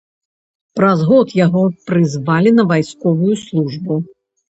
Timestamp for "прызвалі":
1.91-2.57